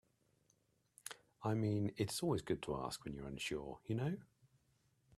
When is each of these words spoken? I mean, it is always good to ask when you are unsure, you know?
I 1.43 1.53
mean, 1.53 1.91
it 1.95 2.09
is 2.09 2.21
always 2.21 2.41
good 2.41 2.63
to 2.63 2.75
ask 2.75 3.05
when 3.05 3.13
you 3.13 3.21
are 3.21 3.27
unsure, 3.27 3.77
you 3.85 3.93
know? 3.93 4.17